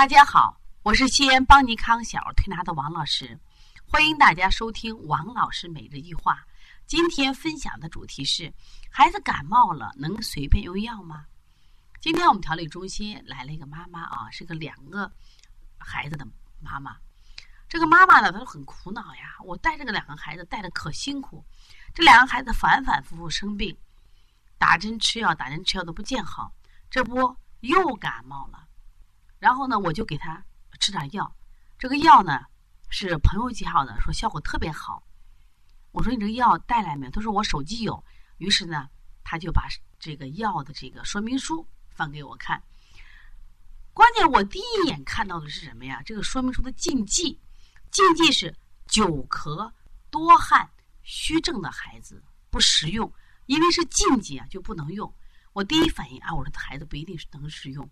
[0.00, 3.38] 大家好，我是西安邦尼康小儿推拿的王老师，
[3.84, 6.42] 欢迎大家收听王老师每日一话。
[6.86, 8.50] 今天分享的主题是：
[8.90, 11.26] 孩子感冒了能随便用药吗？
[12.00, 15.12] 今天我们调理中心来了一个妈妈啊，是个两个
[15.76, 16.26] 孩子的
[16.60, 16.96] 妈妈。
[17.68, 21.44] 这个妈妈呢，她就很苦恼呀，我带这个两个孩子带的可辛苦，
[21.92, 23.76] 这两个孩子反反复复生病，
[24.56, 26.50] 打针吃药，打针吃药都不见好，
[26.88, 28.66] 这不又感冒了。
[29.40, 30.44] 然后呢，我就给他
[30.78, 31.34] 吃点药。
[31.78, 32.42] 这个药呢
[32.90, 35.02] 是朋友介绍的，说效果特别好。
[35.92, 37.10] 我说你这个药带来没有？
[37.10, 38.04] 他说我手机有。
[38.36, 38.88] 于是呢，
[39.24, 39.66] 他就把
[39.98, 42.62] 这个药的这个说明书放给我看。
[43.92, 46.02] 关键我第一眼看到的是什么呀？
[46.04, 47.40] 这个说明书的禁忌，
[47.90, 48.54] 禁忌是
[48.86, 49.72] 久咳、
[50.10, 50.68] 多汗、
[51.02, 53.10] 虚症的孩子不食用，
[53.46, 55.12] 因为是禁忌啊，就不能用。
[55.52, 57.90] 我第一反应啊，我说孩子不一定是能食用。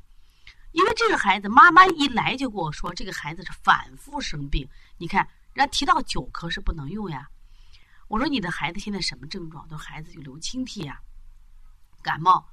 [0.78, 4.68] 因为这个孩子，妈妈一来就跟我说，这个孩子是反复生病。
[4.96, 7.28] 你看，人家提到久咳是不能用呀。
[8.06, 9.66] 我说你的孩子现在什么症状？
[9.66, 11.00] 都孩子就流清涕呀，
[12.00, 12.48] 感冒。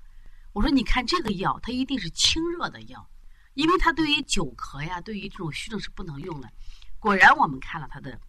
[0.54, 3.08] 我说你看这个药，它一定是清热的药，
[3.54, 6.50] 因为它对于久咳呀，对于这种虚症是不能用的。
[6.98, 8.20] 果然，我们看了他的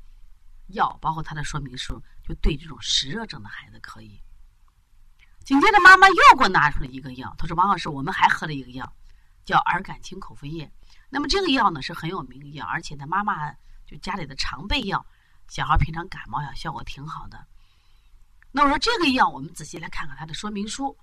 [0.67, 4.21] 药，包括他的说明书，就对这种湿热症的孩子可以。
[5.43, 8.95] 紧接着，妈妈又给我拿出了一个药，她说：“王老师，我们还喝了一个药。”
[9.47, 10.71] 叫耳感清口服液，
[11.09, 13.51] 那么这个药呢是很有名的药，而且呢妈妈
[13.87, 15.07] 就家里的常备药，
[15.49, 17.47] 小孩平常感冒呀效果挺好的。
[18.51, 20.95] 那我说这个药我们仔细来看看它的说明书，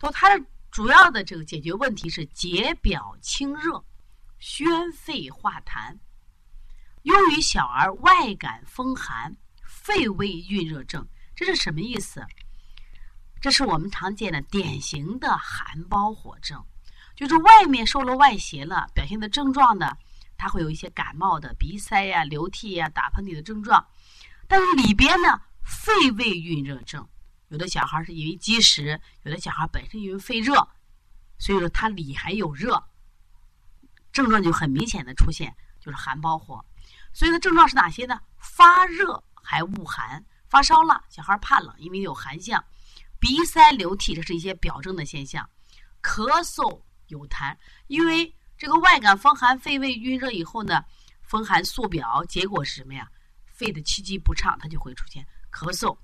[0.00, 3.84] 说它的主要的这个解决问题是解表清热、
[4.38, 5.98] 宣肺化痰，
[7.02, 9.36] 用于小儿外感风寒、
[9.66, 11.04] 肺胃蕴热症。
[11.34, 12.24] 这是什么意思？
[13.40, 16.64] 这是我们常见的典型的寒包火症。
[17.16, 19.96] 就是外面受了外邪了，表现的症状呢，
[20.36, 23.86] 他会有一些感冒的鼻塞呀、流涕呀、打喷嚏的症状，
[24.48, 27.06] 但是里边呢，肺胃蕴热症，
[27.48, 30.54] 有的小孩是因为积食，有的小孩本身因为肺热，
[31.38, 32.82] 所以说他里还有热，
[34.12, 36.64] 症状就很明显的出现，就是寒包火。
[37.12, 38.20] 所以呢，症状是哪些呢？
[38.38, 42.62] 发热还恶寒，发烧了，小孩怕冷，因为有寒象，
[43.20, 45.48] 鼻塞流涕，这是一些表症的现象，
[46.02, 46.80] 咳嗽。
[47.14, 50.84] 有痰，因为这个外感风寒、肺胃蕴热以后呢，
[51.22, 53.08] 风寒素表，结果是什么呀？
[53.46, 55.96] 肺的气机不畅，它就会出现咳嗽。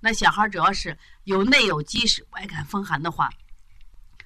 [0.00, 3.30] 那小孩主要是有内有积食，外感风寒的话，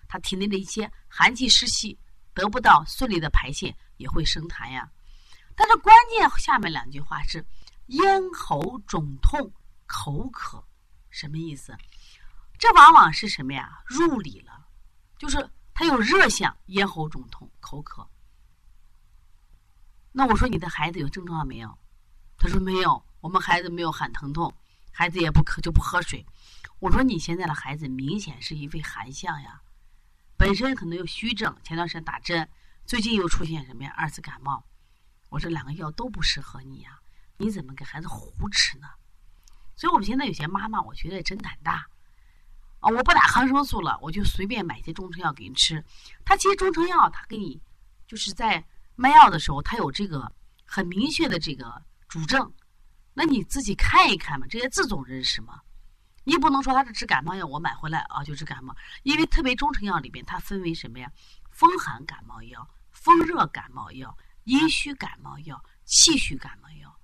[0.09, 1.99] 他体内的一些寒气湿气
[2.33, 4.91] 得不到顺利的排泄，也会生痰呀。
[5.55, 7.45] 但是关键下面两句话是
[7.89, 8.03] 咽
[8.33, 9.53] 喉肿痛、
[9.87, 10.65] 口渴，
[11.11, 11.77] 什么意思？
[12.59, 13.83] 这往往是什么呀？
[13.85, 14.67] 入里了，
[15.19, 15.39] 就是。
[15.75, 18.09] 他有热象，咽喉肿痛、口渴。
[20.13, 21.77] 那我说你的孩子有症状没有？
[22.39, 24.55] 他说没有，我们孩子没有喊疼痛，
[24.93, 26.25] 孩子也不渴就不喝水。
[26.79, 29.61] 我说你现在的孩子明显是一位寒象呀，
[30.37, 32.49] 本身可能有虚症，前段时间打针，
[32.87, 33.93] 最近又出现什么呀？
[33.97, 34.65] 二次感冒。
[35.31, 37.01] 我说两个药都不适合你呀，
[37.39, 38.87] 你怎么给孩子胡吃呢？
[39.75, 41.89] 所以我们现在有些妈妈，我觉得真胆大。
[42.85, 45.83] 啊，我不打抗生素了，我就随便买一些中成药给你吃。
[46.23, 47.59] 他其实中成药，他给你
[48.07, 48.63] 就是在
[48.95, 50.31] 卖药的时候，他有这个
[50.67, 52.53] 很明确的这个主症，
[53.15, 55.63] 那你自己看一看嘛，这些字总认识吗？
[56.25, 61.11] 你不能说他是治感冒药，我买回来啊就治感冒，因为特别中成药里边它分为什么呀？
[61.51, 64.15] 风寒感冒药、风热感冒药、
[64.45, 66.95] 阴虚感冒药、气虚感冒药，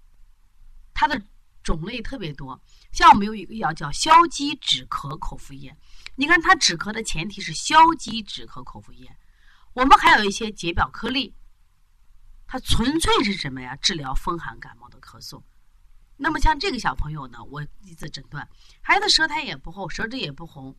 [0.92, 1.22] 它的。
[1.62, 2.60] 种类特别多，
[2.92, 5.76] 像我们有一个药叫消积止咳口服液，
[6.16, 9.16] 你看它止咳的前提是消积止咳口服液。
[9.72, 11.34] 我们还有一些解表颗粒，
[12.46, 13.76] 它纯粹是什么呀？
[13.76, 15.42] 治疗风寒感冒的咳嗽。
[16.16, 18.46] 那么像这个小朋友呢，我一次诊断，
[18.80, 20.76] 孩子舌苔也不厚，舌质也不红，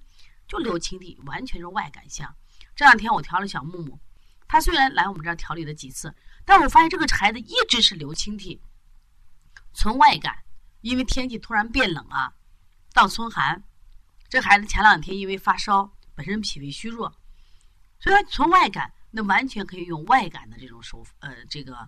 [0.47, 2.35] 就流清涕，完全是外感象。
[2.75, 3.99] 这两天我调了小木木，
[4.47, 6.13] 他虽然来我们这儿调理了几次，
[6.43, 8.61] 但我发现这个孩子一直是流清涕，
[9.73, 10.35] 纯外感。
[10.81, 12.33] 因为天气突然变冷啊，
[12.93, 13.63] 到春寒，
[14.29, 17.11] 这孩子前两天因为发烧，本身脾胃虚弱，
[17.99, 21.87] 所以他从外感，那完全可以用外感的这种手呃这个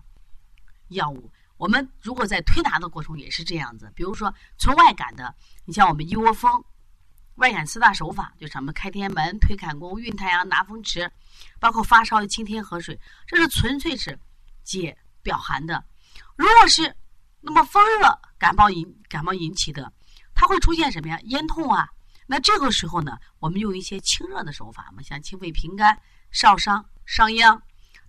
[0.88, 1.30] 药物。
[1.56, 6.64] 我们如果在推拿的过程也是这样子，比如说从外感的，你像我们一窝蜂，
[7.36, 11.10] 外感四大手法，就什么开天门、推坎宫、运太阳、拿风池，
[11.58, 14.18] 包括发烧的清天河水，这是纯粹是
[14.62, 15.84] 解表寒的。
[16.36, 16.94] 如果是
[17.40, 19.90] 那么风热感冒引感冒引起的，
[20.34, 21.18] 它会出现什么呀？
[21.22, 21.88] 咽痛啊。
[22.26, 25.98] 那这个时候呢，我们用一些清热的手法嘛，像清肺平肝、
[26.30, 27.62] 少商、伤阳。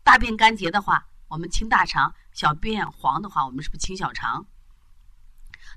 [0.03, 4.45] 大便干结的话，我们清大肠；小便黄的话，我们是不是清小肠？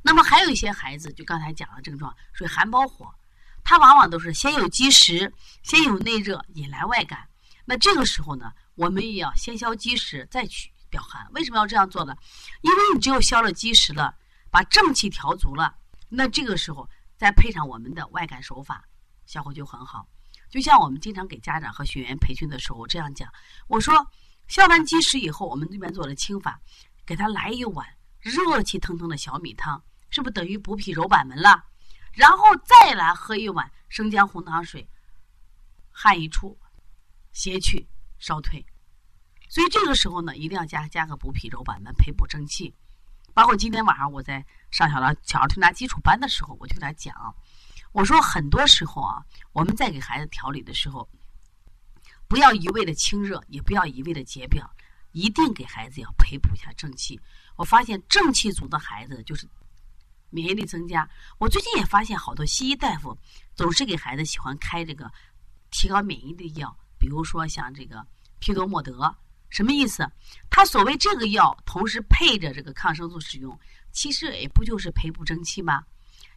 [0.03, 3.15] 那么还有一些孩子，就刚才讲的症状，属于寒包火，
[3.63, 5.33] 他往往都是先有积食，
[5.63, 7.29] 先有内热，引来外感。
[7.65, 11.25] 那这个时候呢，我们也要先消积食，再去表寒。
[11.33, 12.17] 为什么要这样做呢？
[12.63, 14.15] 因为你只有消了积食了，
[14.59, 15.73] 把正气调足了，
[16.09, 18.85] 那这个时候再配上我们的外感手法，
[19.25, 20.05] 效果就很好。
[20.51, 23.33] 就像我们经常给家长和学员培训的时候这样讲，
[23.69, 24.05] 我说
[24.49, 26.61] 消完积食以后，我们这边做了清法，
[27.07, 27.87] 给他来一碗
[28.19, 31.65] 热气腾腾的小米汤，是不是等于补脾揉板门了？
[32.11, 34.85] 然后再来喝一碗生姜红糖水，
[35.93, 36.59] 汗一出。
[37.33, 37.87] 邪去
[38.19, 38.67] 烧退，
[39.49, 42.75] 所以这个时候呢，一定要加加个补脾揉板门、培补正气。
[43.39, 47.15] 包括今天晚上我在上小儿小儿推拿基础班的时候，我就给他讲，
[47.93, 51.09] 我说很多时候啊，我们在给孩子调理的时候，
[52.27, 54.69] 不要一味的清热，也不要一味的解表，
[55.13, 57.21] 一定给孩子要培补一下正气。
[57.55, 59.49] 我发现正气足的孩子就是
[60.31, 61.09] 免疫力增加。
[61.39, 63.17] 我最近也发现好多西医大夫
[63.55, 65.09] 总是给孩子喜欢开这个
[65.71, 66.77] 提高免疫力的药。
[66.99, 68.05] 比如说像这个
[68.41, 69.15] 匹多莫德，
[69.49, 70.11] 什么意思？
[70.51, 73.59] 他所谓这个药同时配着这个抗生素使用，
[73.93, 75.83] 其实也不就是培补正气吗？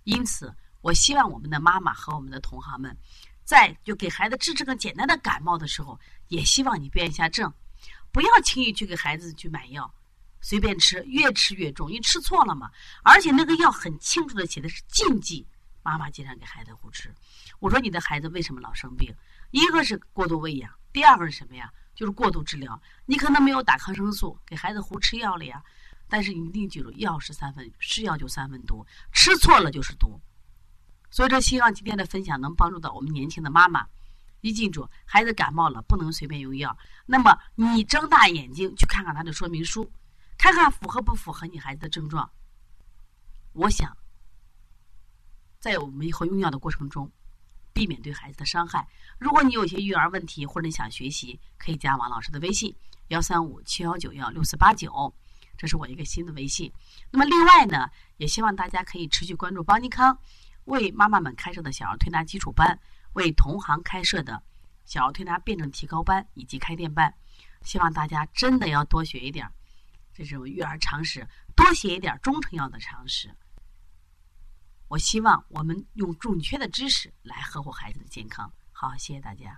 [0.03, 2.97] 因此，我希望我们的妈妈和我们的同行们，
[3.43, 5.99] 在就给孩子治这个简单的感冒的时候，
[6.29, 7.51] 也希望你辨一下证，
[8.11, 9.93] 不要轻易去给孩子去买药，
[10.39, 12.71] 随便吃，越吃越重，因为吃错了嘛。
[13.03, 15.45] 而且那个药很清楚的写的是禁忌，
[15.83, 17.13] 妈妈经常给孩子胡吃。
[17.59, 19.13] 我说你的孩子为什么老生病？
[19.51, 21.71] 一个是过度喂养，第二个是什么呀？
[21.95, 22.81] 就是过度治疗。
[23.05, 25.63] 你可能没有打抗生素，给孩子胡吃药了呀。
[26.09, 30.19] 但是你一定记住，药是三分，是药就三分毒，吃错了就是毒。
[31.09, 33.87] 所以说，希望今天的分享能帮助到我们年轻的妈妈。
[34.41, 36.77] 一记住，孩子感冒了不能随便用药。
[37.05, 39.89] 那么你睁大眼睛去看看他的说明书，
[40.37, 42.29] 看看符合不符合你孩子的症状。
[43.53, 43.95] 我想，
[45.59, 47.11] 在我们以后用药的过程中。
[47.73, 48.87] 避免对孩子的伤害。
[49.17, 52.75] 如果你有些育儿问题，或者你想学习，可以加王老师的微信：
[53.07, 55.13] 幺三五七幺九幺六四八九，
[55.57, 56.71] 这是我一个新的微信。
[57.09, 60.17] 那么另外呢，也希望大家可以持续关注邦尼康
[60.65, 62.79] 为妈妈们开设的小儿推拿基础班，
[63.13, 64.41] 为同行开设的
[64.85, 67.13] 小儿推拿辩证提高班以及开店班。
[67.63, 69.47] 希望大家真的要多学一点
[70.13, 73.29] 这种育儿常识，多学一点中成药的常识。
[74.91, 78.51] 我希望我们用准确的知识来呵护孩子的健康。
[78.73, 79.57] 好，谢谢大家。